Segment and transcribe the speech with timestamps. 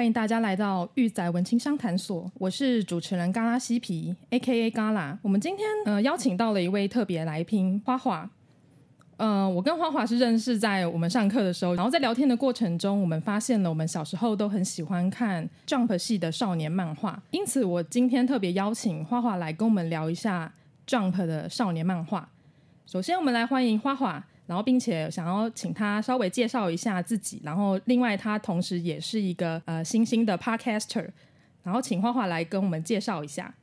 [0.00, 4.70] 欢迎大家来到玉仔文青商谈所，我是主持人嘎拉西皮，A.K.A.
[4.70, 5.18] 嘎拉。
[5.20, 8.30] 我们今天呃邀请到了一位特别来宾花花。
[9.18, 20.50] 呃，我跟花花是认识在我们上课的时候，然后在聊天的过程中，我们发现了我们小时候都很喜欢看 Jump 系的少年漫画，因此我今天特别邀请花花来跟我们聊一下
[20.86, 22.26] Jump 的少年漫画。
[22.86, 24.24] 首先，我们来欢迎花花。
[24.50, 27.40] 然后，并且想要请他稍微介绍一下自己。
[27.44, 31.08] 然后，另外他同时也是一个呃新兴的 podcaster。
[31.62, 33.54] 然后，请花花来跟我们介绍一下。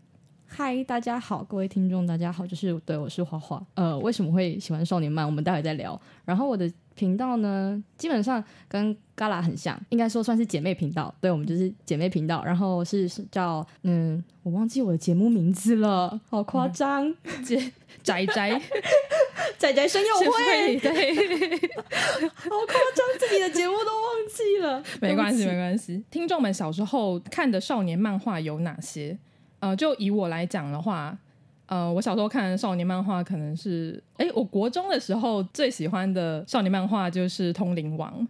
[0.45, 3.62] 嗨，大家好，各位听众，大家好，就是对，我是花花。
[3.73, 5.25] 呃，为什么会喜欢少年漫？
[5.25, 6.00] 我们待会再聊。
[6.23, 6.72] 然后，我的。
[6.98, 11.14] 频道呢，基本上跟 Gala 很像，应该说算是姐妹频道。
[11.22, 12.44] 对，我们就是姐妹频道。
[12.44, 17.14] 然后是叫嗯，我忘记我的节目名字了，好夸张，
[17.45, 17.72] 姐
[18.03, 18.59] 宅宅
[19.58, 21.16] 宅宅声友会，对，
[22.34, 24.84] 好夸张，自己的节目都忘记了。
[25.00, 26.03] 没关系，没关系。
[26.09, 29.18] 听众们小时候看的少年漫画有哪些？
[29.59, 31.18] 呃，就以我来讲的话。
[31.68, 38.22] 呃，我小时候看少年漫画可能是，哎，我国中的时候最喜欢的少年漫画就是《通灵王》，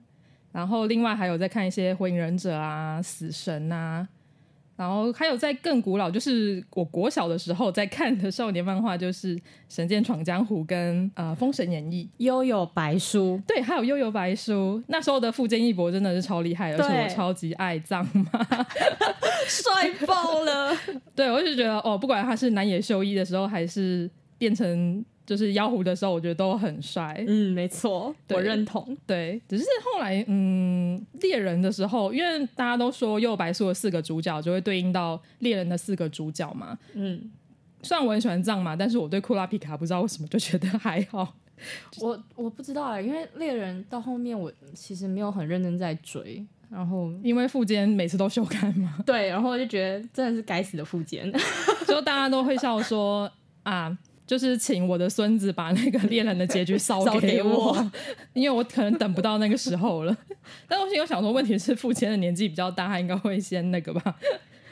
[0.51, 4.07] 然后另外还有在看一些《火影忍者》啊、《死神》啊。
[4.77, 9.35] 然后还有在更古老，就是我国小的时候在看的少年漫画，就是
[9.67, 14.81] 《神剑闯江湖》跟呃《封神演义》、悠悠白书，对，还有悠悠白书。
[14.87, 18.45] 那时候的富坚义博真的是超厉害，而且我超级爱藏马，
[19.47, 20.77] 帅爆了。
[21.15, 25.03] 对，我就觉得哦，不管他是南野秀一的时候，还是变成。
[25.27, 27.21] 就是妖狐的时候，我觉得都很帅。
[27.27, 28.97] 嗯，没错，我认同。
[29.05, 36.79] 对，只是后来，嗯，猎人的时候，因为大家都说幽白素的四个主角就会对应到猎人的四个主角嘛。
[36.93, 37.29] 嗯，
[37.83, 41.35] 虽然我很喜欢藏马，但是我对库拉皮卡不知道为什么就觉得还好。
[41.99, 48.97] 我我不知道啊，因为猎人到后面我其实没有很认真在追，然后因为富坚每次都修改嘛。
[49.05, 51.29] 对，然后我就觉得真的是该死的富坚，
[51.85, 53.29] 就大家都会笑说
[53.63, 53.97] 啊。
[54.27, 57.91] 就是请我的孙子把那个猎人的结局烧给我， 给我
[58.33, 60.15] 因为我可能等不到那个时候了。
[60.67, 64.15] 但我心里想说，问题是父亲的年纪比较大，他应该会先那个吧？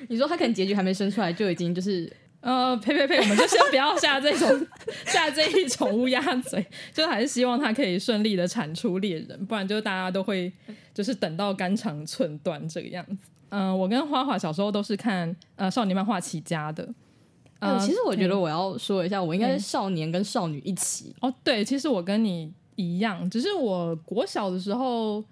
[0.09, 2.11] 你说他可能结局还没生出来就已经就是
[2.41, 4.67] 呃，呸呸呸，我们就先不要下这种
[5.07, 6.63] 下这一种乌鸦嘴，
[6.93, 10.51] 就还是希望他可以顺利的产出猎人，不然就大家都会
[10.93, 13.29] 就是等到肝肠寸断这个样子。
[13.49, 16.87] 嗯、呃，我跟花花小时候都是看呃少年漫画起家的。
[17.59, 21.15] 呃，其实我觉得我要说一下，我应该是少年跟少女一起。
[21.21, 25.23] 哦，对，其实我跟你一样，只是我国小的时候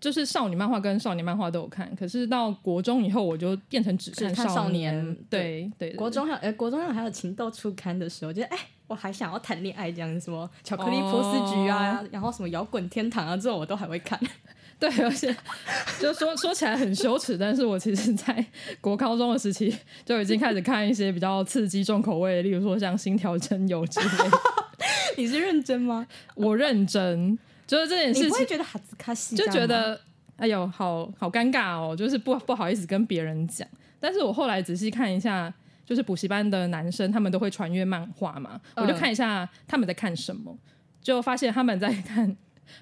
[0.00, 5.16] 就是少女漫画跟少年漫画都有看，可是到国中以后我就变成只看少年。
[5.28, 14.18] 对对，国中还有，哎，国中还有情窦初开的时候，觉得哎，我还想要谈恋爱这样子，什么巧克力波斯菊啊，然后什么摇滚天堂啊，这种我都还会看。
[14.78, 15.34] 对，而且
[16.00, 18.44] 就说说起来很羞耻，但是我其实，在
[18.80, 24.38] 国高中的时期就已经开始看一些比较刺激、重口味的，例如说像《心条真由》之类的。
[25.18, 26.06] 你是认真吗？
[26.36, 30.00] 我认真，就是这件事情，你不会觉得哈兹卡西，就觉得
[30.36, 33.66] 哎呦，好好尴尬哦，就是不不好意思跟别人讲。
[33.98, 35.52] 但是我后来仔细看一下，
[35.84, 40.56] 就是补习班的男生，他们都会传阅漫画嘛，我就看一下他们在看什么，
[41.02, 42.36] 就发现他们在看。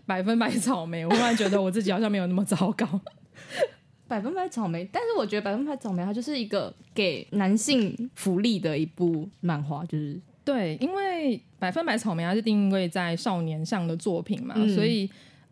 [0.05, 3.01] 百分百草莓，我突然觉得我自己好像没有那么糟糕。
[4.09, 15.11] 百分百草莓，但是我觉得百分百草莓它就是一个给男性福利的一部漫画，就是对，因为百分百草莓它是定位在少年向的作品嘛，嗯、所以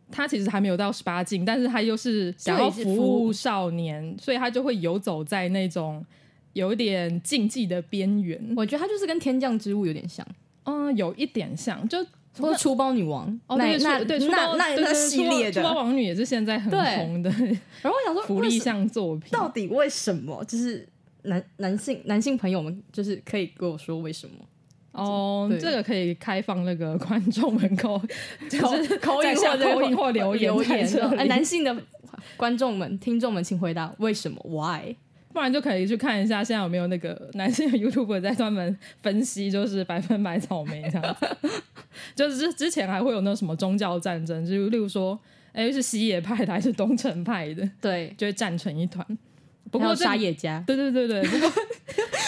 [0.09, 6.07] 它其实还没有到十八禁，但是它又是想要服务少年，所以它就会游走在那种
[6.53, 8.41] 有点禁忌的边缘。
[8.57, 10.25] 我觉得它就是跟天降之物有点像，
[10.63, 11.99] 嗯，有一点像，就。
[12.39, 17.31] 或者出包女王哦，那那对那那那系列的出包王女也是现在很红的。
[17.83, 20.45] 然后我想说，福利向作品到底为什么？
[20.45, 20.89] 就是
[21.23, 24.35] 男男性男性朋友们，就是可以跟我说为什么？
[24.93, 28.01] 哦，这个可以开放那个观众们口，
[28.49, 31.19] 就是口音或口音或留言留言。
[31.19, 31.77] 哎，男性的
[32.37, 34.95] 观众们、听众们，请回答为什么？Why？
[35.35, 41.53] 不然就可以去看一下，现在有没有那个男性的 YouTuber 在专门分析，就是百分百草莓这样子。
[42.15, 45.19] 就是之之前还会有那什么宗教战争，就例如说，
[45.53, 47.69] 哎，是西野派的还是东城派的？
[47.81, 49.05] 对，就会战成一团。
[49.73, 51.23] 不过沙野家，对对对对。
[51.29, 51.51] 不过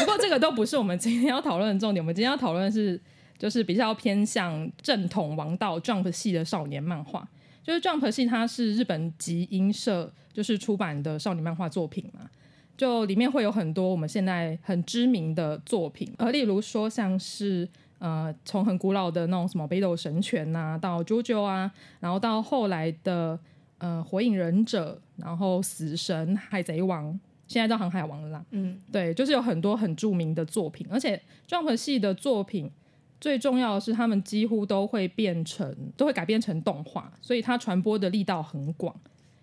[0.01, 2.03] 不过这个都不是我们今天要讨论的重点。
[2.03, 3.01] 我们今天要讨论的是，
[3.39, 7.29] 就是比较偏向正统王道 Jump 系的少年漫画。
[7.63, 12.29] 就是 Jump 系，它是日本集英社就是出版的少年漫画作品嘛。
[12.77, 17.69] 就里面会有很多我们现在很知名的作品，呃，例如说像是
[17.99, 23.39] 呃，从很古老的那种什么《北斗神拳》呐，到《JoJo》啊，然后到后来的
[23.79, 27.07] 呃《火影忍者》，然后《死神》《海贼王》，
[27.49, 28.45] 现在叫《航海王》了啦。
[28.51, 31.19] 嗯，对，就是有很多很著名的作品，而且
[31.49, 32.71] Jump 系的作品
[33.19, 38.95] 最重要的是，他们几乎都会变成，都会改编成动画，所以它传播的力道很广。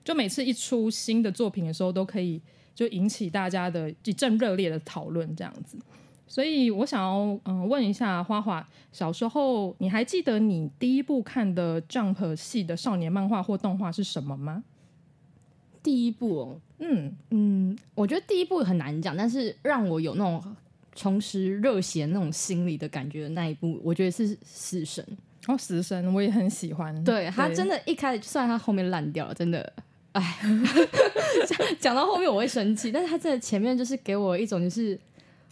[0.03, 2.41] 就每次一出新的作品的时候，都可以。
[2.75, 5.77] 就引起大家的一阵热烈的讨论，这样子。
[6.25, 14.63] 所以我想要嗯问一下花花，小时候你还记得你第一部看的 Jump 系的少年漫画或动画是什么吗？
[15.83, 20.44] 第一部哦，嗯嗯，我觉得第一部很难讲，但是让我有那种
[20.95, 25.05] 重拾热血那种心理的感觉的那一部，我觉得是死神
[25.45, 26.91] 哦，死神我也很喜欢。
[27.03, 29.71] 对，对他真的，一开始虽然他后面烂掉了，真的。
[30.13, 30.38] 哎，
[31.48, 35.00] 讲讲到后面我会生气，但是他在前面就是给我一种就是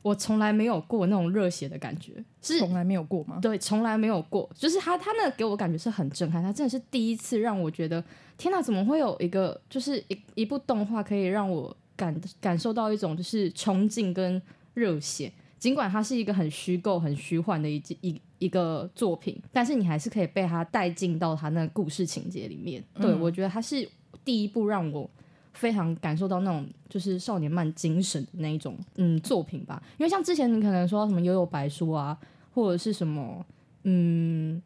[0.04, 3.40] 我从来没有过那种热血的感觉，是从来没有过吗？
[3.42, 8.04] 对，从来没有过，就是他他那给我感觉是很震撼，他真的是第一次让我觉得
[8.38, 14.40] 天哪，怎么会有一个就是一一部动画可以让我感感受到一种就是冲劲跟
[14.76, 22.84] 热血，尽管它是一个很虚构、很虚幻的一一一个作品，但是你还是可以被他带进到他那个故事情节里面。
[23.00, 23.90] 对、嗯、我觉得他是。
[24.24, 25.10] 第一部让我
[25.54, 32.18] 非常感受到那种就是少年漫精神的那一种嗯作品吧，因为像之前你可能说什么悠悠白书啊，
[32.54, 33.46] 或者是什么
[33.84, 34.62] 嗯，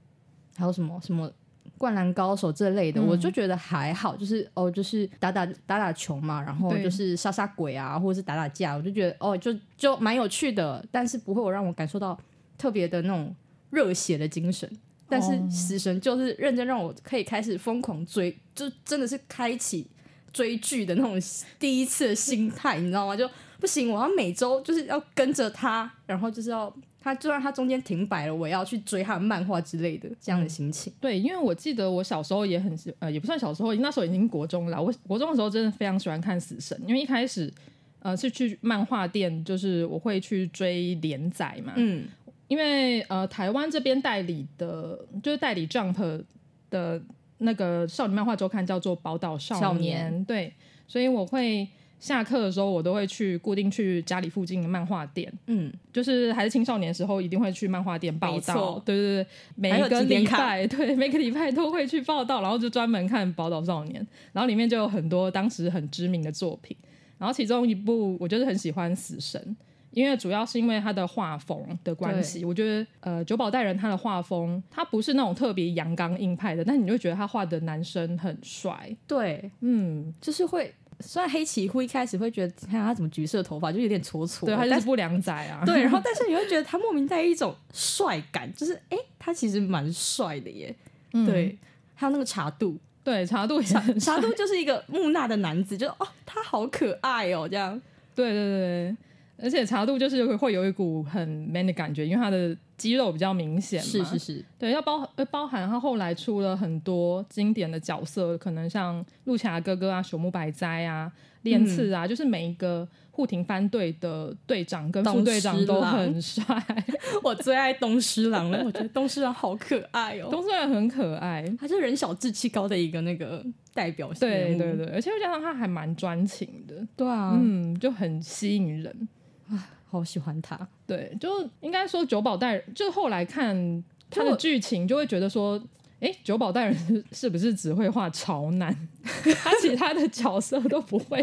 [0.55, 1.31] 还有什么什么
[1.77, 12.17] 灌篮高手这类的，嗯、我就觉得还好，就是哦，就是打打打打球嘛，然后就是杀杀鬼啊，或者是打打架，我就觉得哦，就就蛮有趣的，但是不会有让我感受到
[12.57, 13.35] 特别的那种
[13.71, 14.69] 热血的精神。
[15.07, 19.85] 但是死神就是认真让我可以开始疯狂追，就真的是开启
[20.33, 21.19] 追剧的那种
[21.59, 23.15] 第一次的心态，你知道吗？
[23.15, 23.29] 就
[23.59, 30.91] 不行，我要每周就是要跟着他，然后就是要他，就算他中间停摆了，我要去追他的漫画之类的这样的心情。
[30.93, 30.95] 嗯。
[30.99, 34.81] 对，因为我记得我小时候也很喜，呃，也不算小时候，那时候已经国中了。
[34.81, 37.51] 我国中的时候真的非常喜欢看死神，因为一开始
[37.99, 42.05] 呃是去漫画店，就是我会去追连载嘛，嗯。
[42.47, 46.23] 因为呃，台湾这边代理的，就是代理 Jump
[46.69, 47.01] 的
[47.39, 50.53] 那个少女漫画周刊叫做宝岛少年，少年，对，
[50.87, 51.67] 所以我会
[51.99, 66.77] 下课的时候，我都会去固定去家里附近的漫画店，嗯，就是还是青少年的时候，一定会去漫画店报道，对对对，每一个礼拜，对，每个礼拜都会去报道，然后就专门看宝岛少年，然后里面就有很多当时很知名的作品，
[67.17, 69.57] 然后其中一部我就是很喜欢死神。
[69.95, 78.93] 因为主要是因为他的画风的关系，我觉得呃九保带人他的画风，他不是那种特别阳刚硬派的，但你就觉得他画的男生很帅。
[79.07, 85.63] 对，嗯，就是会，虽然黑崎一一开始会觉得，看他怎么橘色头发就有点挫挫，对，他就是不良仔啊。
[85.65, 90.75] 对，然后 但是你会觉得他莫名带一种帅感，就是哎，他其实蛮帅的耶。
[91.13, 91.57] 嗯、对，
[91.93, 97.81] 还有那个茶度，对，茶度也茶茶度就是一个木讷的男子，就哦，他好可爱哦，这样。
[98.13, 98.95] 对对对。
[99.37, 103.85] 而且茶度就是会会有一股很 man 的感觉，因为他的肌肉比较明显嘛。
[103.85, 111.11] 是是是，对，要包包含他后来出了很多经典的角色，可能像陆霞哥哥啊、朽木白哉啊、
[111.41, 116.43] 练次啊，嗯、就是每一个护庭番队的队长跟副队长都很帅。
[117.21, 124.27] 我最爱东狮郎了，我觉得东狮郎好可爱哦，东狮郎很可爱，他是人小志气高的一个那个代表性。
[124.27, 129.07] 对对对，而且又加上他还蛮专情的，对啊，嗯，就很吸引人。
[129.49, 130.57] 啊， 好喜欢他！
[130.87, 135.61] 对，就应该说九保带人，就后来看他的剧情，就会觉得说，
[135.99, 138.75] 哎，九保带人是是不是只会画潮男？
[139.43, 141.19] 他其他的角色都不会。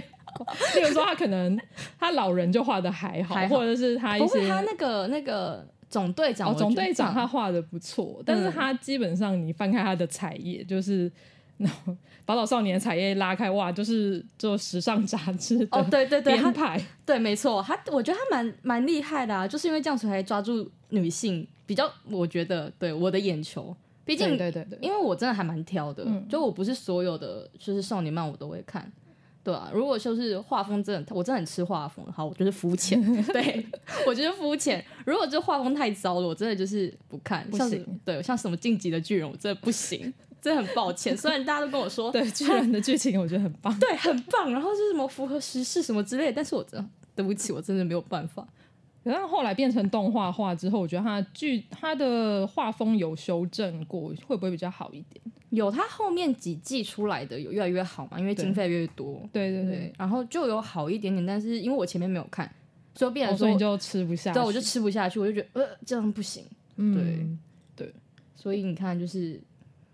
[0.74, 1.58] 例如说，他可能
[1.98, 11.10] 他老人就画的还好，或者是他一些他那个那个总队长，哦，总队长他画的不错，嗯，但是他基本上你翻开他的彩页，就是。
[11.58, 28.90] 然后宝岛少年的彩页拉开，哇，就是做时尚杂志的哦，对对对，编排， 对，没错，他我觉得他蛮蛮厉害的啊，就是因为这样子才抓住女性比较，我觉得对我的眼球，毕竟对对对，因为我真的还蛮挑的，嗯、就我不是所有的就是少年漫我都会看，
[29.44, 33.00] 对啊，如果就是画风真的，我真的很吃画风，好，我就是肤浅，
[33.32, 33.64] 对
[34.06, 40.12] 我就是肤浅，如果这画风太糟了，我真的就是不看，不行，对，像什么晋级的巨人，我真的不行。
[40.42, 48.46] 真的很抱歉，虽然大家都跟我说， 对巨人的剧情我觉得很棒，对，很棒，然后是什么符合时事什么之类的，但是我真的对不起，我真的没有办法。
[49.04, 55.20] 然后后来变成动画化之后，我觉得它剧它的画风有修正过，会不会比较好一点？
[55.50, 59.20] 有，它后面几季出来的有越来越好嘛，因为经费越多。
[59.32, 62.48] 对对对，对，然后就有好一点点，但是因为我前面没有看，
[62.94, 64.34] 所以变成说、哦、所以你就吃不下去。
[64.38, 66.44] 对，我就吃不下去，我就觉得呃这样不行。
[66.76, 67.38] 嗯、
[67.76, 67.94] 对对，
[68.36, 69.40] 所以你看，就是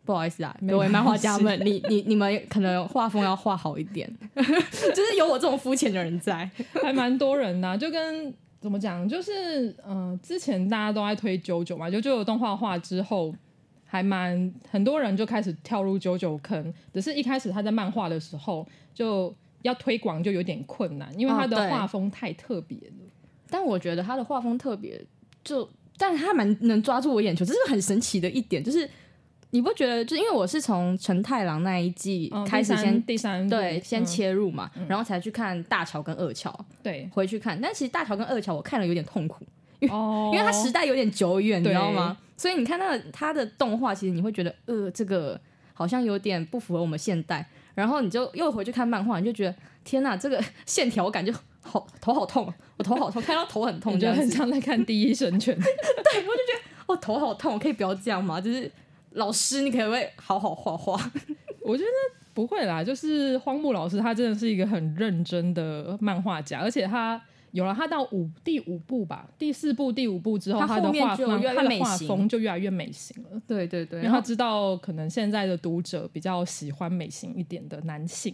[0.08, 6.50] 不好意思啊，各位漫画家们，你你你们可能画风要画好一点， 就是有我这种肤浅的人在，
[6.82, 8.32] 还蛮多人的、啊，就跟。
[8.60, 9.08] 怎么讲？
[9.08, 13.32] 就是嗯、呃，之前大家都在推 JoJo 嘛，就 JoJo 动画化之后，
[13.84, 16.74] 还蛮很多人就开始跳入 JoJo 坑。
[16.92, 23.06] 只是一开始他在漫画的时候就要推广就有点困难，因为他的画风太特别了、哦。
[23.48, 25.00] 但我觉得他的画风特别，
[25.44, 28.90] 就但是他蛮能抓住我眼球，这是很神奇的一点，就是。
[29.50, 30.04] 你不觉得？
[30.04, 37.58] 就因为我是从陈太郎那一季开始先、哦、第三、对先切入嘛、嗯，然后才去看大乔跟二乔，对，回去看。
[37.58, 39.46] 但其实大乔跟二乔我看了有点痛苦，
[39.78, 42.18] 因为、哦、因为它时代有点久远，你知道吗？
[42.36, 45.40] 所以你看那个它的动画，其实你会觉得呃，这个
[45.72, 47.48] 好像有点不符合我们现代。
[47.74, 55.56] 然后你就又回去看漫画，你就觉得天哪，这个 线条感就好头好痛，我头好痛，看到头很痛，就很像在看《第一神拳》。
[55.62, 58.38] 对，我就觉得我头好痛，我可以不要这样吗？
[58.38, 58.70] 就是。
[59.18, 61.10] 老师，你可不可以好好画画？
[61.60, 61.90] 我觉得
[62.32, 67.20] 不会啦，就是荒木老师，他真的是一个很认真的漫画家，而且他
[67.52, 73.42] 有了他到五第五部吧，第四部第五部之后，他的画风他的画风就越来越美型了。
[73.46, 78.32] 对对对，因为他知道可能现在的读者比较喜欢美型一点的男性，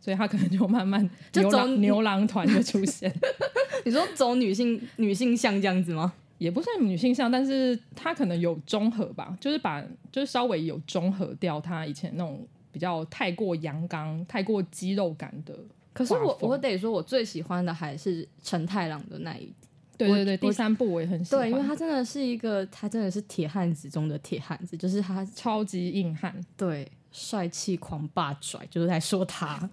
[0.00, 3.12] 所以他可能就慢慢牛郎牛郎团就出现。
[3.84, 6.12] 你说走女性女性向这样子吗？
[6.38, 15.58] 也不算女性向，但是他可能有中和吧，就是把就是稍微有中和掉他以前那种比较太过阳刚、太过肌肉感的。
[15.92, 19.52] 可是我我得说，我最喜欢的还是陈太郎的那一。
[19.98, 29.58] 对对对，第三部我也很喜欢，对，因为他真的是一个，他真的是铁汉子中的铁汉子，就是他超级硬汉，对，帅气狂霸拽，就是在说他。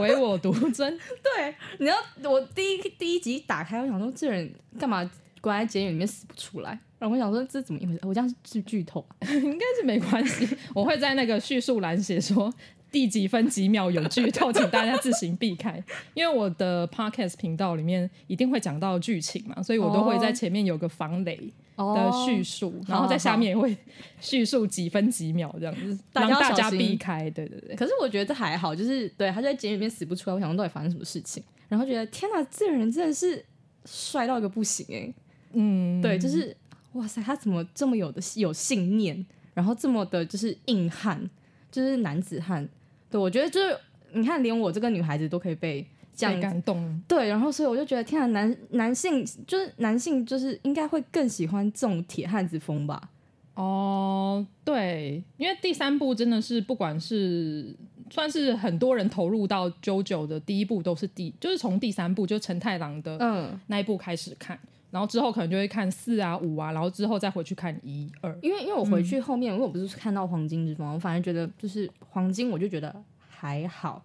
[0.00, 5.08] 唯我独尊，对，你知道我第一第一集打开，我想说这人干嘛
[5.40, 6.70] 关在监狱里面死不出来？
[6.98, 8.00] 然后我想说这怎么一回事？
[8.02, 12.52] 我这样是剧透，应该是没关系，我会在那个叙述栏写说
[12.90, 15.82] 第几分几秒有剧透，请大家自行避开。
[16.14, 21.52] 因为我的 podcast 频道里面一定会讲到剧情嘛，所以我都会在前面有个防雷。
[21.94, 23.76] 的叙述，oh, 然后在下面也会
[24.20, 27.30] 叙述几分几秒这样子，让大家避开。
[27.30, 27.74] 对对对。
[27.74, 33.44] 可是我觉得这还好，就是对他就在监狱里面死不出来，我想说到底发生什么事情，然后觉得天哪，这个人真的是
[33.84, 35.14] 帅到一个不行哎、欸。
[35.52, 36.56] 嗯，对，就是
[36.92, 41.28] 哇塞，他怎么这么有的有信念，然后这么的就是硬汉，
[41.70, 42.68] 就是男子汉。
[43.10, 43.76] 对，我觉得就是
[44.12, 45.86] 你看，连我这个女孩子都可以被。
[46.20, 53.10] 这样感动，对，然后所以我就觉得，天啊，男男性就是男性，就是应该会更喜欢这种铁汉子风吧？
[53.54, 57.76] 哦，对，因为第三部真的是不管是
[58.10, 63.60] 算是很多人投入到 JoJo 的第一部，都是第就是从第三部就承太郎的嗯。
[63.66, 72.94] 那一部开始看，嗯，然后之后可能就会看四啊五啊，然后之后再回去看一二，因为因为我回去后面，嗯，因为我不是看到黄金之风，我反而觉得就是黄金，我就觉得
[73.28, 74.02] 还好。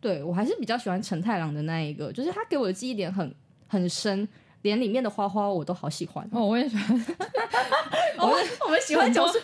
[0.00, 3.34] 对，我还是比较喜欢陈太郎的那一个，就是他给我的记忆点很
[3.66, 4.28] 很深，
[4.62, 6.28] 连里面的花花我都好喜欢。
[6.32, 7.06] 哦，我也喜欢。
[8.18, 9.40] 我们我们喜欢就是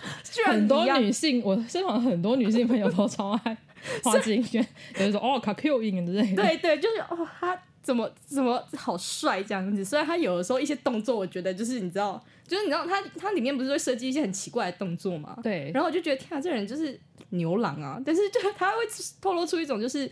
[0.46, 3.56] 很多女性，我身旁很多女性朋友都超爱
[4.02, 6.42] 花京院，有人说哦卡 Q 影之类的。
[6.42, 9.84] 对对，就是哦，他怎么怎么好帅这样子。
[9.84, 15.36] 虽然他有的时候一些动作，我觉得就是你知道，就是你知道他他里面不是会设计一些很奇怪的动作嘛？
[15.42, 15.70] 对。
[15.74, 16.98] 然后我就觉得天啊，这人就是
[17.30, 18.00] 牛郎啊！
[18.04, 18.76] 但是就是他会
[19.20, 20.10] 透露出一种就是。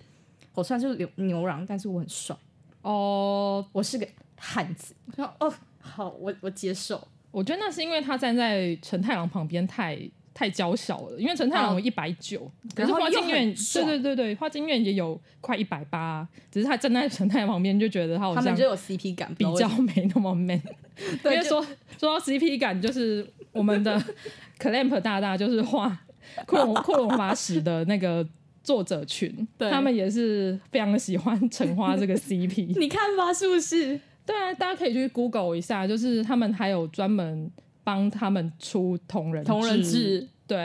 [0.55, 2.37] 我虽然是牛牛郎，但是我很帅
[2.83, 4.95] 哦，我是个汉子。
[5.15, 7.07] 说哦，好，我我接受。
[7.31, 9.97] 我觉得那是因为他站在陈太郎旁边太
[10.35, 20.61] 太娇小了，因为陈太郎有一百九，可是花京院对对对对，花京院也有快一百八，只是他站在陈太郎旁边就觉得他好像他们就有 CP 感，比较没那么 man。
[21.25, 21.65] 因为说
[21.99, 24.03] 说到 CP 感，就是我们的
[24.59, 25.89] Clamp 大大就是画
[26.45, 28.27] 《库洛库洛魔法使》的那个。
[28.71, 32.79] 作者群，他们也是非常喜欢橙花这个 CP。
[32.79, 33.99] 你看吧，是不是？
[34.25, 37.51] 对啊，大家可以去 Google 一下，就是他们还有专门
[37.83, 40.25] 帮他们出同人同人志。
[40.47, 40.57] 对，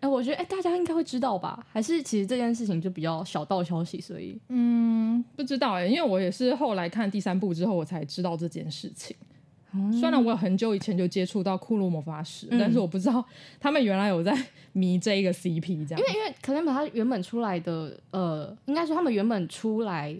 [0.00, 1.66] 欸，我觉得哎、欸，大家应该会知道吧？
[1.72, 9.16] 还是其实这件事情就比较小道消息，所以嗯，不知道哎、欸，因为我也是后来看第三部之后，我才知道这件事情。
[9.72, 13.24] 嗯、虽然我有很久以前就接触到库洛魔法使、嗯，但是我不知道
[13.58, 14.36] 他们原来有在
[14.72, 15.98] 迷这一个 CP 这样。
[16.00, 20.16] 因为因为可能把他原本出来的呃，应该说他们原本出来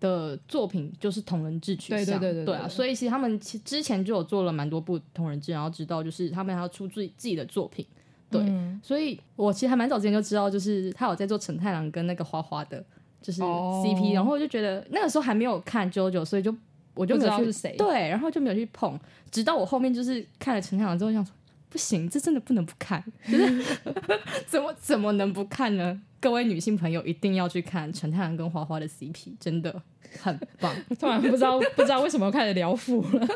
[0.00, 7.84] 的作品就是同人志取向，对对对对对啊，所以其实他们其之前就有做了蛮多部同人志，然后知道就是他们还要出自己自己的作品，
[8.30, 12.82] 对，嗯、所以我其实还蛮早之前就知道，就是他有在做陈太郎跟那个花花的，
[13.20, 16.54] 就是 CP，、哦、然后我就觉得那个时候还没有看 JoJo，所以就
[17.00, 18.98] 我就没有去不知道是谁，对，然后就没有去碰，
[19.30, 21.32] 直到我后面就是看了陈太郎之后，想说
[21.70, 23.64] 不行，这真的不能不看，就是
[24.46, 25.98] 怎么怎么能不看呢？
[26.20, 29.82] 各位女性朋友一定要去看陈太郎跟花花的 CP，真的
[30.20, 30.76] 很棒。
[31.00, 33.26] 突然不知道不知道为什么开始聊腐了。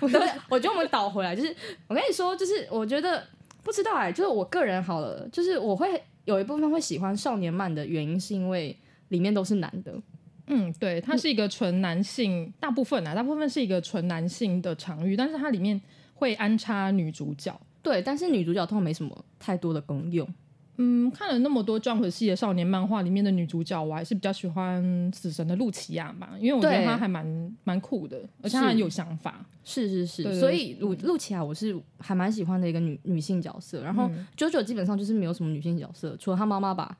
[0.00, 1.54] 我觉得我觉得我们倒回来，就是
[1.88, 3.22] 我跟你说，就是我觉得
[3.62, 8.74] 不知道哎、欸，就是我个人好了，就是我会有一部分会喜欢少年漫的原因，是因为
[9.08, 9.92] 里面都是男的。
[10.46, 15.80] 嗯，对，它是一个纯男性，嗯、大部分啊，大部分是一个纯男性的场域，但是它里面
[16.14, 17.58] 会安插女主角。
[17.82, 20.28] 对，但是女主角通常没什么太多的功用。
[20.82, 29.44] 嗯，看了那么多 Jump 系的少年漫画里面的女主角，我还是比较喜欢死神的露琪亚嘛，因为我觉得她还蛮蛮酷的，而且她很有想法。
[29.62, 33.82] 是是是，对对对，所以露露琪亚我是还蛮喜欢的一个女女性角色。
[33.82, 36.96] 然后 JoJo 基本上就是没有什么女性角色，除了她妈妈吧。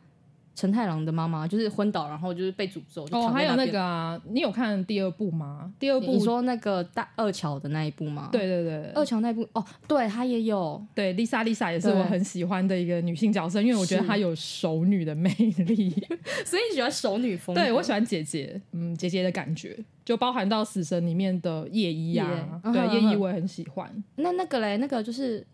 [0.60, 3.08] 承太郎的妈妈就是昏倒，然后就是被诅咒。
[3.12, 5.72] 哦，还有那个啊，你有看第二部吗？
[5.78, 8.28] 第二部你说那个大二桥的那一部吗？
[8.30, 10.84] 对对对，二桥那一部哦，对，她也有。
[10.94, 15.90] 对，Lisa Lisa 也是我很喜欢的一个女性角色，因为我觉得她有熟女的魅力，
[16.44, 17.54] 所以你喜欢熟女风？
[17.54, 19.74] 对，我喜欢姐姐，嗯，姐姐的感觉，
[20.04, 22.72] 就包含到死神里面的夜一啊，yeah.
[22.72, 23.90] 对，夜一我也很喜欢。
[24.16, 25.46] 那那个嘞，那个就是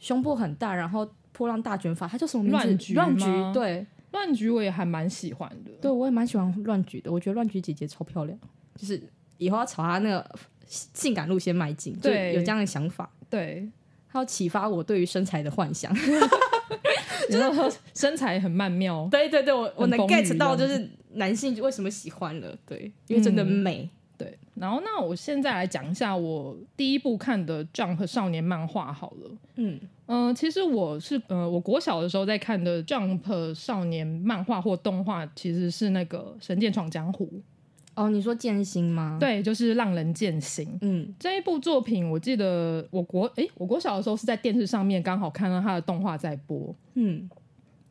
[0.00, 2.94] 胸部很大，然后波浪大卷发，她叫什么名字？
[2.94, 3.86] 乱菊，对。
[4.12, 7.10] 乱菊我也还蛮喜欢的，对，我也蛮喜欢乱菊的。
[7.10, 8.38] 我觉得乱菊姐姐超漂亮，
[8.76, 9.02] 就是
[9.38, 10.30] 以后要朝她那个
[10.66, 13.10] 性感路线迈进，对，有这样的想法。
[13.28, 13.68] 对，
[14.08, 15.92] 她要启发我对于身材的幻想，
[17.28, 19.08] 就是说身材很曼妙。
[19.10, 23.88] 对对对，我我能 get 到就是男性为什么喜欢了，对，因为真的美。
[24.54, 29.30] 然后那我现在来讲一下我第一部看的 Jump 少年漫画好了。
[29.56, 37.24] 嗯嗯、呃，其实我是呃，我国小的时候在看的 Jump 少年漫画或动画，其实是那个《神剑闯江湖》。
[37.94, 39.18] 哦，你说剑心吗？
[39.20, 40.78] 对，就是浪人剑心。
[40.80, 46.74] 嗯，这一部作品，我记得我国诶，我国小的时候是在电视上面刚好看到它的动画在播。
[46.94, 47.28] 嗯，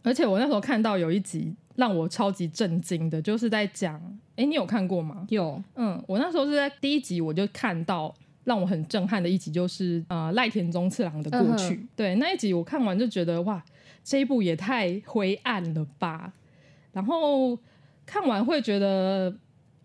[0.04, 1.56] 而且我那时候看到有一集。
[1.82, 4.00] 让我超级震惊的，就是在讲，
[4.36, 5.26] 哎，你有看过吗？
[5.30, 8.14] 有，嗯，我那时候是在第一集我就看到
[8.44, 11.74] 让我很震撼的一集，就是呃赖田宗次郎的过去。
[11.74, 13.66] 嗯、对，那一集我看完就觉得哇，
[14.04, 16.32] 这一部也太灰暗了吧。
[16.92, 17.58] 然后
[18.06, 19.36] 看完会觉得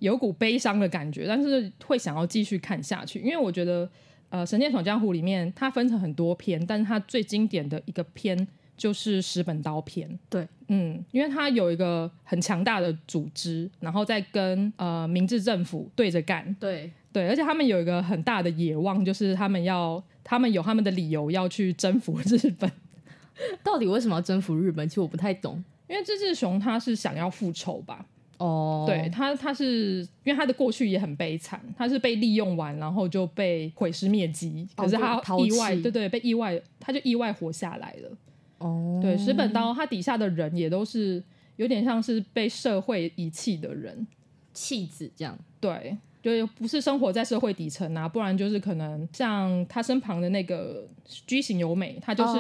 [0.01, 3.89] 有股悲伤的感觉，但是会想要继续看下去，因为我觉得
[4.29, 8.47] 呃《神剑闯江湖》里面它分成很多篇，但是它最经典的一个篇。
[8.77, 22.71] 就是十本刀片，对，嗯，因为他有一个很强大的组织，然后再跟呃明治政府对着干，对对，而且他们有一个很大的野望，就是他们要，他们有他们的理由要去征服日本。
[23.63, 24.89] 到底为什么要征服日本？
[24.89, 28.05] 其实我不太懂，因为志志雄他是想要复仇吧？
[28.39, 38.11] 哦，对他，他是因为他的过去也很悲惨，他是被利用完，然后就被毁尸灭迹，可是他意外，对，对对，被意外，他就意外活下来了。
[38.59, 41.23] 哦、oh.，对，石本刀，他底下的人也都是
[41.57, 44.07] 有点像是被社会遗弃的人，
[44.55, 45.39] 弃子这样。
[45.61, 50.89] 对，就不是生活在社会底层啊，不然就是可能像他身旁的那个
[51.27, 52.39] 居型由美，他就是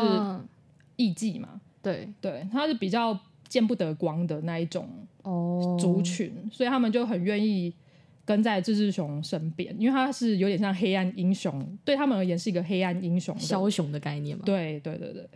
[0.97, 1.49] 艺妓嘛。
[1.51, 1.61] Oh.
[1.83, 4.89] 对，对，他是比较见不得光的那一种
[5.79, 6.53] 族群，oh.
[6.53, 7.73] 所以他们就很愿意
[8.25, 14.43] 跟在志志雄身边，因为他是有点像黑暗英雄，对他们而言是一个黑暗英雄，枭雄的概念嘛。
[14.45, 15.29] 对，对，对，对。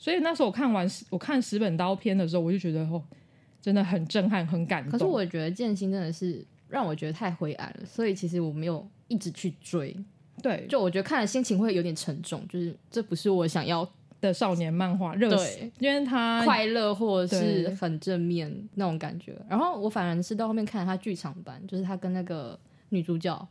[0.00, 3.02] 所以那时候我看完十我看十本刀片的时候，我就觉得哦，
[3.60, 4.92] 真的很震撼，很感动。
[4.92, 9.94] 可是我觉得剑心真的是让我觉得太灰暗了，所以其实我没有一直去追。
[10.42, 13.86] 对，就我觉得看了心情会有点沉重，就是这不是我想要
[14.22, 19.36] 的少年漫画，热血，因为他快乐或者是很正面那种感觉。
[19.50, 22.58] 然后我反而是到后面看了他剧场版，就是他跟那个
[22.88, 23.46] 女主角。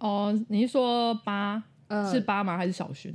[0.00, 2.56] 哦，你是说八、呃、是八吗？
[2.56, 3.14] 还是小薰？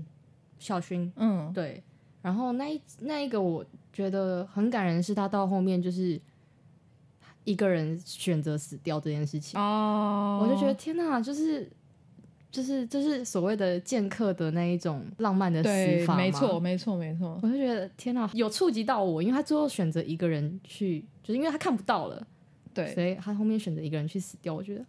[0.57, 1.83] 小薰，嗯，对。
[2.21, 6.19] 然后那一那一个我觉得很感人，是他到后面就是
[7.45, 11.71] 一个人选择死掉这件事情哦，我就觉得天哪，就是
[12.51, 22.27] 就是就是所谓的剑客的那一种浪漫的死法，没错没错没错，我就觉得天哪，有触及到我，因为他最后选择一个人去，就是因为他看不到了，
[22.73, 24.86] 对，所以他后面选择一个人去死掉，我觉得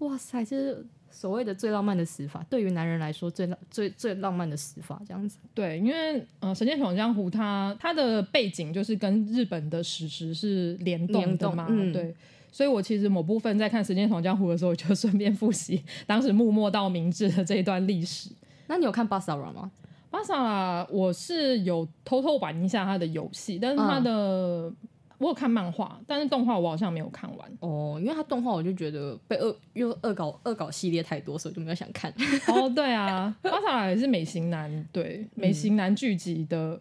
[0.00, 0.84] 哇塞，就是。
[1.16, 5.38] 所谓的最浪漫的死法，对于男人来说最浪最最浪漫的死法，这样子。
[5.54, 12.12] 对，因为呃，《神剑闯江湖》它它的背景就是跟日本的史实是联动的嘛，嗯，对，
[12.50, 18.28] 所以我其实某部分在看《神剑闯江湖》的时候，就顺便复习当时幕末到明治的这一段历史。
[18.66, 19.70] 那你有看《巴萨拉》吗？
[20.10, 24.76] 巴萨拉我是有偷偷玩一下他的游戏，但是他的、嗯、
[25.18, 32.12] 我有看漫画，但是动画我好像没有看完哦，因为他动画我就觉得被恶又恶搞恶搞系列太多，所以就没有想看。
[32.48, 36.80] 哦，对啊，巴萨拉也是美型男，对美型男聚集的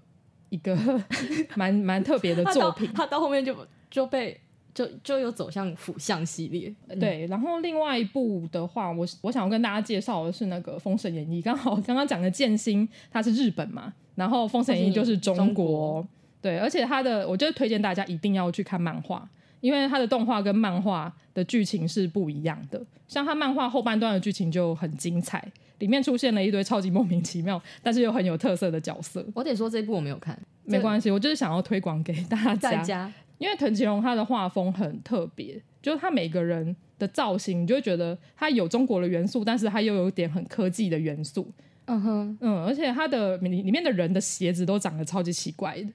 [0.49, 0.77] 一个
[1.55, 3.55] 蛮蛮特别的作品，他到，后面就
[3.89, 4.39] 就被。
[4.75, 7.27] 就就有走向腐向系列，对。
[7.27, 11.39] 然后另外一部的话，我我想要跟大家介绍的是那个《封神演义》。
[11.45, 16.07] 刚好 刚刚讲的剑心，它是日本嘛，然后《封神演义》就是中国，中国
[16.43, 16.59] 对。
[16.59, 19.27] 而且他的，我就推荐大家一定要去看漫画，
[19.61, 22.79] 因为他的动画跟漫画的剧情是不一样的。
[23.07, 25.43] 像他漫画后半段的剧情就很精彩，
[25.79, 29.25] 里面出现了一堆超级莫名其妙，但是又很有特色的角色。
[29.33, 32.83] 我得说这一部我没有看，没关系，我就是想要推广给大家。
[32.83, 41.51] 家因为藤崎龙他的画风很特别，就是他每个人的造型，你就会觉得他有中国的元素，但是他又有点很科技的元素。
[41.85, 45.89] 嗯哼，嗯，而且他的里里面的人的鞋子都长得超级奇怪的，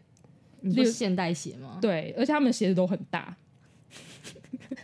[0.61, 1.79] 你说现代鞋吗？
[1.81, 3.37] 对，而且他们的鞋子都很大。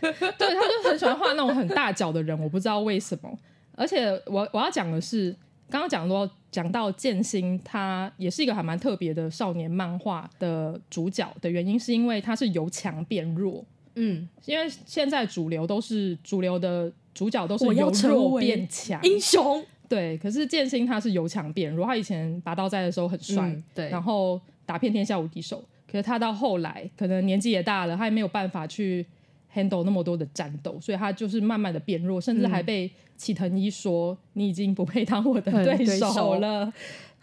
[0.01, 3.39] 对，他就很喜欢画那种很大脚的人，我不知道为什么。
[3.73, 5.35] 而且我我要讲的是。
[5.67, 13.65] 刚刚讲到讲到剑心，他也是一个还蛮特别的少年漫画的主角的原因，是因为他是由强变弱。
[13.95, 19.65] 嗯，因为现在主流都是主流的主角都是由弱变强英雄。
[19.89, 25.63] 对，可是剑心他是由强变弱，他以前拔刀斋的时候很帅，嗯，对，然后打遍天下无敌手。
[25.89, 29.05] 可是他到后来可能年纪也大了，他也没有办法去
[29.53, 36.73] handle 那么多的战斗，所以他就是慢慢的变弱，甚至还被齐藤一说：“你已经不配当我的对手了。”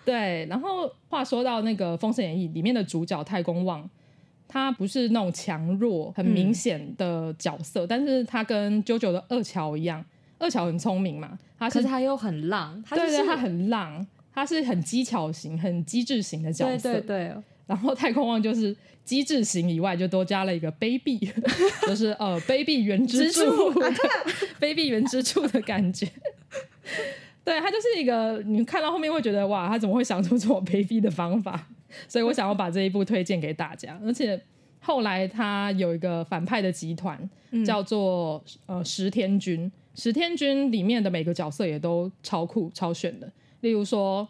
[0.07, 0.47] 对。
[0.47, 3.87] 然后话说到那个《封神演义》里面的主角太公望，
[4.49, 10.03] 他不是那种强弱很明显的角色，嗯、但是他跟 JoJo 的二乔一样，
[10.39, 17.35] 二乔很聪明嘛，他是可是他又很浪，他、就是、对对，他很浪，他是很技巧型、很机智型的角色，对对对。
[17.67, 21.31] 然后太空望就是机智型以外，就多加了一个卑鄙，
[21.87, 23.73] 就是呃卑鄙原之助，
[24.61, 26.07] 卑鄙原之助 的感觉。
[27.45, 31.69] 对，他就是一个你看到后面会觉得哇，他怎么会想出这么卑鄙的方法？
[32.09, 33.99] 所以我想要把这一部推荐给大家。
[34.05, 34.41] 而且
[34.81, 37.19] 后来他有一个反派的集团，
[37.65, 39.71] 叫做呃石天军。
[39.95, 43.31] 石天军里面的每个角色也都超酷超炫的，
[43.63, 44.29] 例如说。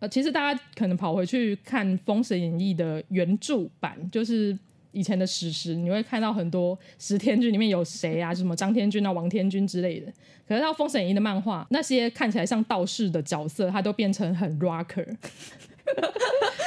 [0.00, 4.56] 呃，其实大家可能跑回去看《封神演义》的原著版，就是
[4.92, 10.06] 以前的史实，你会看到很多十天君里面有谁啊，什么张天君啊、王天君之类的。
[10.46, 15.16] 可是到《封神演义》的漫画，那些看起来像道士的角色，他都变成很 rocker。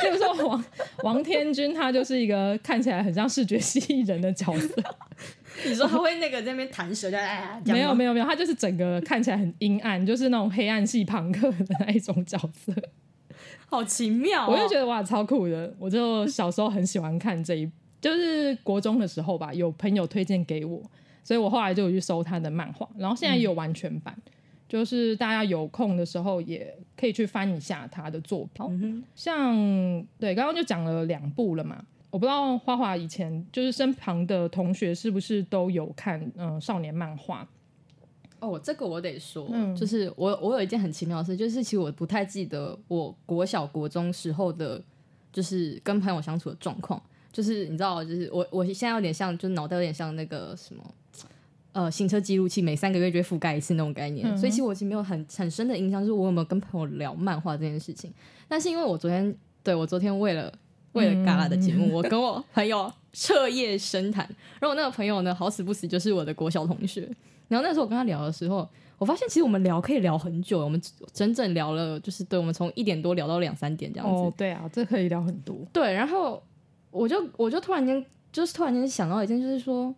[0.01, 0.63] 比 如说王
[1.03, 4.75] 王天君，他就是一个看起来很像视觉蜥蜴人的角色。
[5.65, 12.73] 你说他会那个在那边弹舌，哎，没有没有没有，他就是整个看起来很阴暗，就是那种黑暗系朋克的那一种角色。
[13.67, 15.73] 好奇妙、哦，我就觉得哇，超酷的！
[15.79, 17.69] 我就小时候很喜欢看这一，
[18.01, 20.81] 就是国中的时候吧，有朋友推荐给我，
[21.23, 24.31] 所以我后来就有去搜他的漫画，然后现在也有完全版，嗯、
[24.71, 28.65] 就是大家有空的时候也可以去翻一下他的作品。
[28.69, 29.53] 嗯、像
[30.17, 37.45] 对，刚刚就讲了两部了嘛，我不知道花花以前就是身旁的同学是不是都有看嗯、呃、少年漫画。
[38.39, 44.81] 哦，这个我得说，嗯、就是我我有一件很奇妙的事，就是其实我不太记得我国小国中时候的，
[45.33, 47.03] 就是跟朋友相处的状况，
[47.33, 50.81] 就是你知道，就是我我现在有点像，就脑袋有点像那个什么，
[51.73, 58.13] 呃，行车记录器，每三个月就会覆盖一次那种概念，嗯、所以其实我其实没有很很深的印象，就是我有没有跟朋友聊漫画这件事情。
[58.47, 60.53] 但是因为我昨天，对我昨天为了
[60.91, 64.25] 为了嘎啦的节目，嗯、我跟我朋友彻夜深谈，
[64.59, 67.09] 然后我那个朋友呢，好死不死就是我的国小同学。
[67.47, 70.81] 然后那时候我跟他聊的时候，我发现其实我们聊可以聊很久，我们
[71.13, 74.23] 整整聊了，就是对我们从一点多聊到两三点这样子。
[74.23, 75.57] 哦，对啊，这可以聊很多。
[75.73, 76.41] 对，然后
[76.89, 79.93] 我就我就突然间就是突然间想到一件，就是说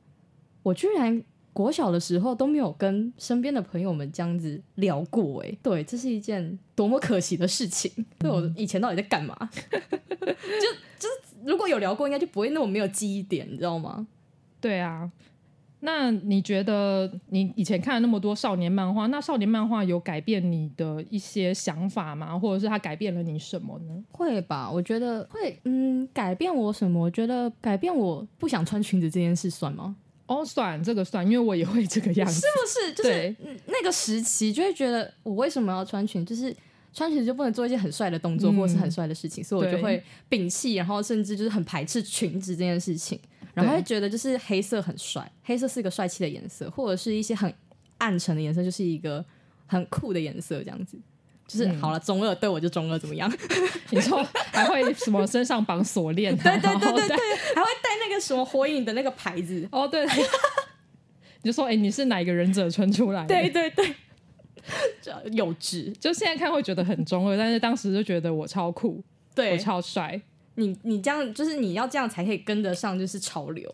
[0.63, 7.91] 我居然国小的时候都没有跟身边的朋友们这样子聊过，哎，对，这是一件多么可惜的事情。
[8.17, 9.35] 对，我以前到底在干嘛？
[9.69, 10.27] 就
[10.99, 14.07] 就是如果有聊过，应该就不会那么没有记忆点，你知道吗？
[14.59, 15.11] 对啊。
[15.85, 22.39] 那你觉得你以前看了那么多少年漫画，那少年漫画有改变你的一些想法吗？
[22.39, 24.01] 或者是它改变了你什么呢？
[24.09, 25.59] 会吧，我觉得会。
[25.65, 27.03] 嗯，改变我什么？
[27.03, 29.97] 我觉得改变我不想穿裙子这件事算吗？
[30.33, 32.93] 哦，算，这个算，因为我也会这个样子，是不是？
[32.95, 33.35] 就是
[33.67, 36.25] 那个时期就会觉得我为什么要穿裙？
[36.25, 36.55] 就是
[36.93, 43.19] 穿裙子就不能做一些很帅的动作，或者是很帅的事情，所以我就会摒弃，然后甚至就是很排斥裙子这件事情，
[43.53, 47.53] 然后会觉得就是黑色很帅，黑色是一个帅气的颜色，或者是一些很
[47.97, 49.23] 暗沉的颜色，就是一个
[49.65, 50.97] 很酷的颜色，这样子。
[51.47, 53.31] 就是、嗯、好了，中二对我就中二，怎么样？
[53.91, 56.35] 你说还会什么身上绑锁链？
[56.37, 57.17] 对对对对对，
[57.55, 59.67] 还会带那个什么火影的那个牌子？
[59.71, 60.05] 哦，对，
[61.43, 63.27] 你就说哎、欸，你是哪一个忍者村出来的？
[63.27, 63.95] 对对对。
[65.33, 69.03] 幼稚，就现在看会觉得很中二，但是当时就觉得我超酷，
[69.35, 70.21] 对，我超帅。
[70.55, 73.69] 你你这样就是你要这样才可以跟得上，就是潮流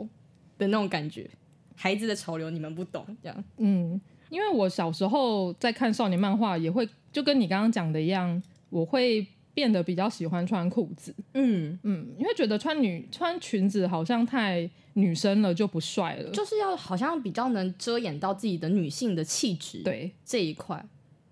[0.57, 1.29] 的那种感觉。
[1.75, 3.43] 孩子的潮流你们不懂，这样。
[3.57, 11.13] 嗯，因为我小时候在看少年漫画，也会就跟你刚刚讲的一样，我会变得比较喜欢穿裤子。
[11.33, 16.29] 嗯嗯，因为觉得穿女穿裙子好像太女生了，就不帅了。
[16.31, 20.85] 就是要好像比较能遮掩到自己的女性的气质，对这一块。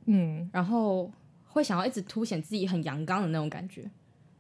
[0.06, 1.12] 嗯，然后
[1.46, 3.90] 会想要一直凸显自己很阳刚的那种感觉，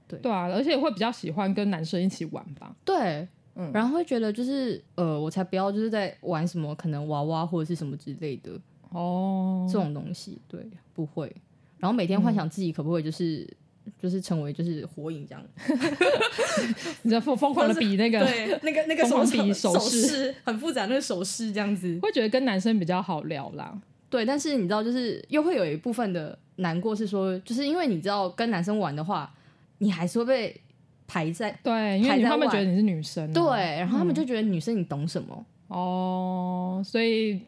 [0.07, 2.75] 对对啊，而且会比较喜欢跟男生一起玩吧。
[2.85, 8.51] 对，嗯，然后会觉得就是呃，我才不要就是在玩什么可能娃娃或者是什么之类的
[8.91, 11.35] 哦，这种东西，对，不会。
[11.79, 13.47] 然后每天幻想自己可不可以就是、
[13.85, 15.43] 嗯、就是成为就是火影这样，
[17.01, 23.79] 你知道疯疯狂的比那个对那个那个 什么比手势很复杂那个手势这样子，会觉得跟男生比较好聊啦。
[24.09, 29.29] 对，但是你知道，就是又会有一部分的难过，是说，就是因为你知道跟男生玩的话，
[29.79, 30.61] 你还是会被
[31.07, 33.43] 排在对，因为他们觉得你是女生，对，
[33.79, 37.41] 然后他们就觉得女生你懂什么、嗯、哦，所以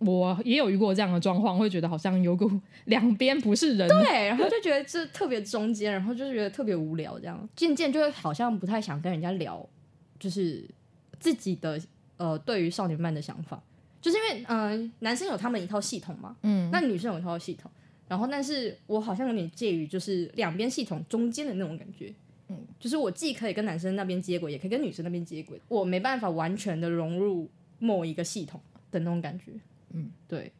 [0.00, 2.50] 我也有遇过这样的状况，会觉得好像有股
[2.86, 7.48] 两边不是人，对，然后就觉得这特别中间，然后就觉得特别无聊，这样。
[7.54, 9.66] 渐渐就会好像不太想跟人家聊，
[10.18, 10.68] 就是
[11.20, 11.80] 自己的
[12.16, 13.62] 呃对于少年漫的想法。
[14.02, 17.70] 就是因为，嗯、呃，男生有他们一套系统嘛，嗯，那女生有一套系统，
[18.06, 22.12] 然后，但是我好像有点介于就是两边系统中间的那种感觉，
[22.54, 29.52] 嗯，就是我既可以跟男生那边接轨，也可以跟女生那边接轨，我没办法完全的融入某一个系统的那种感觉，
[29.92, 30.52] 嗯，对，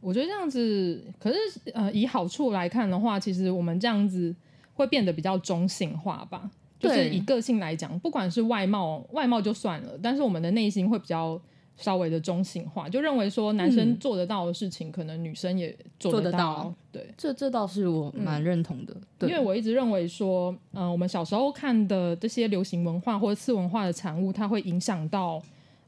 [0.00, 1.38] 我觉得这样子，可是，
[1.72, 4.34] 呃，以好处来看的话，其实我们这样子
[4.74, 11.40] 会变得比较中性化吧，就是以个性来讲，不管是外貌，外貌就算了，但是我们的内心会比较。
[11.78, 16.38] 稍微的中性化，就认为说男生做得到的事情，嗯、可能女生也做得到。
[16.38, 18.92] 得到对，这这倒是我蛮认同的。
[18.94, 25.40] 嗯、对，因为我一直认为说，嗯、呃，我们小时候看的这些流行文化或者次文化的产物，它会影响到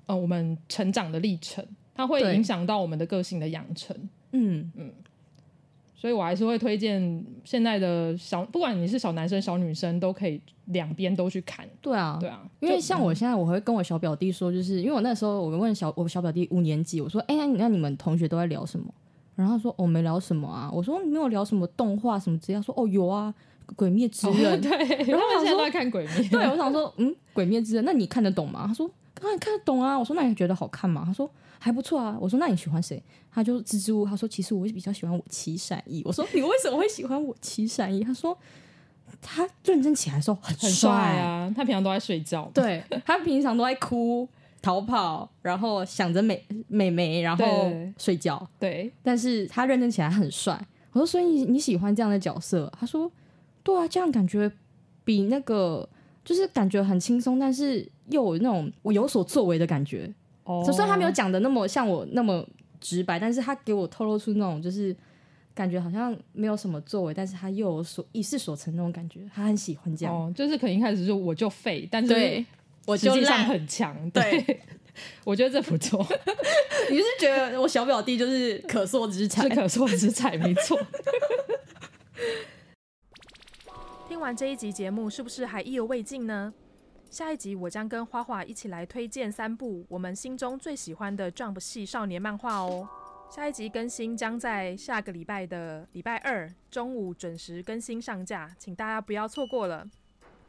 [0.06, 3.96] 呃我们成长的历程，它会影响到我们的个性的养成。
[4.32, 4.92] 嗯嗯。
[6.00, 11.68] 所以我还是会推荐现在的小，不管你是小男生、小女生，都可以两边都去看。
[11.82, 18.86] 对啊，对啊，因为像我现在，我会跟我小表弟说，就是因为我那时候我问小我小表弟五年级，我说：“哎、欸，那你们同学都在聊什么？”
[19.36, 23.34] 然后他说：“我、哦、没聊什么啊。”我说：“你没有聊什么动画什么之类？”他说：“哦，有啊，
[23.76, 26.12] 《鬼灭之刃》哦。”对，然后我现在都在看《鬼灭》。
[26.30, 28.64] 对，我想说，嗯，《鬼灭之刃》，那你看得懂吗？
[28.66, 31.30] 他说：“刚才看得懂啊。”我说：“那你觉得好看吗？”他说。
[31.62, 33.02] 还不错啊，我说那你喜欢谁？
[33.30, 36.00] 他就支支吾吾，他说其实我比较喜欢我七善意。
[36.06, 38.02] 我说你为什么会喜欢我七善意？
[38.02, 38.34] 他说
[39.20, 44.26] 他认真起来的时候很帅啊，他平常都在睡觉，对，他平常都在哭、
[44.62, 50.58] 逃跑，然后想着美美眉，然后睡觉，对，但是他认真起来很帅。
[50.92, 52.72] 我说所以你你喜欢这样的角色？
[52.80, 53.12] 他说
[53.62, 54.50] 对啊，这样感觉
[55.04, 55.86] 比那个
[56.24, 60.12] 就是感觉很轻松，但是又有那种我有所作为的感觉。
[60.44, 62.46] 哦，虽然他没有讲的那么像我那么
[62.80, 64.96] 直白，但是他给我透露出那种就是
[65.54, 70.14] 感觉好像没有什么作为，但是他又有所一事所成那种感觉，他很喜欢这样。
[70.14, 72.44] 哦，就是可能一开始就我就废，但是
[72.86, 74.10] 我实际上很强。
[74.10, 74.60] 对，对
[75.24, 76.04] 我觉得这不错。
[76.90, 79.42] 你是觉得我小表弟就是可塑之才？
[79.42, 80.78] 是可塑之才，没错。
[84.08, 86.52] 听完这一集节目，是不是还意犹未尽呢？
[87.10, 92.88] 下一集我将跟花花一起来推荐三部我们心中最喜欢的 Jump 系少年漫画哦。
[93.28, 99.84] 下一集更新将在下个礼拜的礼拜二中午准时更新上架，请大家不要错过了。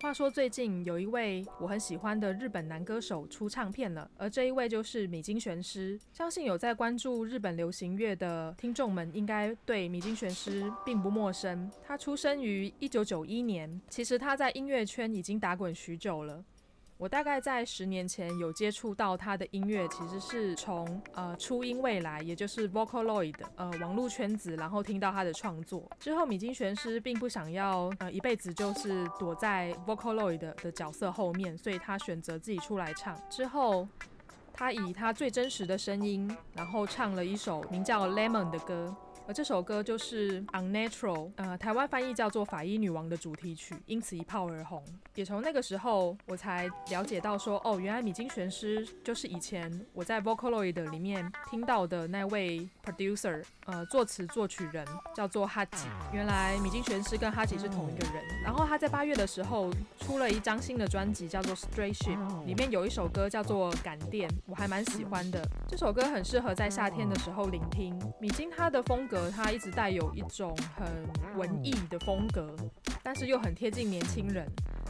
[0.01, 5.99] 话说最近有一位我很喜欢的日本男歌手出唱片了，而这一位就是米津玄师。
[6.13, 11.71] 相信有在关注日本流行乐的听众们，应该对米津玄师并不陌生。
[11.83, 16.43] 他出生于一九九一年，其实他在音乐圈已经打滚许久了。
[17.01, 25.89] 我大概在十年前有接触到他的音乐，其实是从呃初音未来，也就是 Vocaloid 呃网络圈子，然后听到他的创作。
[25.99, 33.19] 之后米津玄师并不想要呃一辈子就是躲在 Vocaloid 的角色后面，所以他选择自己出来唱。
[33.31, 33.87] 之后
[34.53, 38.95] 他以他最真实的声音，然后唱了一首名叫 Lemon 的歌。
[39.31, 44.83] 而这首歌就是《Unnatural》，呃，台湾翻译叫做《法医女王》的主题曲，因此一炮而红。
[45.15, 55.87] 也从那个时候，我才了解到说，哦，原来米津玄师就是以前我在 Vocaloid 里面听到的那位 producer，呃，作词作曲人叫做哈吉。
[56.11, 58.21] 原来米津玄师跟哈吉是同一个人。
[58.43, 65.41] 然后他在八月的时候出了一张新的专辑，叫做《Stray Ship》，里面有一首歌叫做《感电》，我还蛮喜欢的。
[65.69, 67.97] 这首歌很适合在夏天的时候聆听。
[68.19, 70.87] 米津他的风格，他一直带有一种很
[71.37, 72.55] 文艺的风格，
[73.03, 74.47] 但是又很贴近年轻人。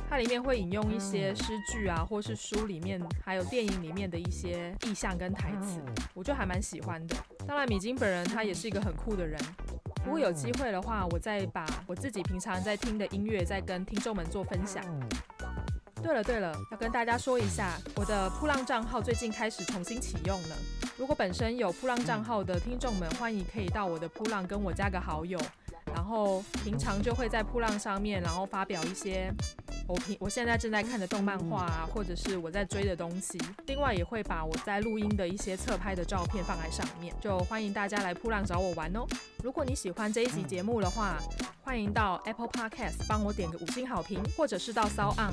[0.10, 5.82] 它里面会引用一些诗句啊，或是书里面，还有电影里面的一些意象跟台词，
[6.14, 7.16] 我就还蛮喜欢的。
[7.48, 9.40] 当然，米津本人他也是一个很酷的人。
[10.04, 14.84] 如果有机会的话，我再把我自己平常在听的音乐再跟听众们做分享。
[16.04, 20.56] 对了对了，要跟大家说一下，我的扑浪账号最近开始重新启用了。
[21.02, 25.40] 如果本身有扑浪账号的听众们，欢迎可以到我的扑浪跟我加个好友，
[25.96, 29.34] 然后平常就会在扑浪上面，然后发表一些。
[29.88, 39.04] 我平我现在正在看的动漫画啊，或者是我在追的东西，另外也会把我在录音的一些侧拍的照片放在上面，就欢迎大家来扑浪找我玩哦。
[39.44, 41.18] 如果你喜欢这一集节目的话，
[41.64, 45.32] 欢迎到 Apple Podcast 帮我点个五星好评，或者是到 SoundOn、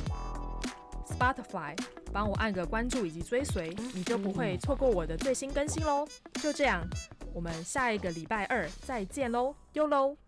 [1.09, 1.75] Spotify
[2.13, 6.07] 帮我按个关注以及追随，你就不会错过我的最新更新喽。
[6.43, 6.87] 就这样，
[7.33, 10.19] 我们下一个礼拜二再见喽，丢喽。